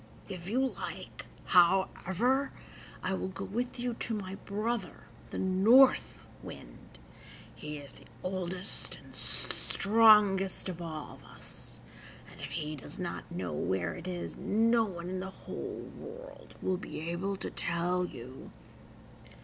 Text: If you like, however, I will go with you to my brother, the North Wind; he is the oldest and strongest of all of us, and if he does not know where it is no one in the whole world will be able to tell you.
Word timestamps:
If 0.27 0.49
you 0.49 0.65
like, 0.69 1.27
however, 1.45 2.49
I 3.03 3.13
will 3.13 3.27
go 3.27 3.43
with 3.45 3.79
you 3.79 3.93
to 3.93 4.15
my 4.15 4.33
brother, 4.33 5.03
the 5.29 5.37
North 5.37 6.25
Wind; 6.41 6.97
he 7.55 7.77
is 7.77 7.93
the 7.93 8.07
oldest 8.23 8.95
and 8.97 9.15
strongest 9.15 10.69
of 10.69 10.81
all 10.81 11.13
of 11.21 11.23
us, 11.23 11.77
and 12.31 12.41
if 12.41 12.49
he 12.49 12.75
does 12.75 12.97
not 12.97 13.31
know 13.31 13.53
where 13.53 13.93
it 13.93 14.07
is 14.07 14.35
no 14.37 14.85
one 14.85 15.07
in 15.07 15.19
the 15.19 15.29
whole 15.29 15.91
world 15.95 16.55
will 16.63 16.77
be 16.77 17.07
able 17.11 17.37
to 17.37 17.51
tell 17.51 18.03
you. 18.03 18.49